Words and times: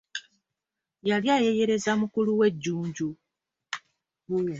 Yali 1.09 1.27
ayeeyereza 1.35 1.91
mukulu 2.01 2.31
we 2.39 2.47
Jjunju. 2.53 3.09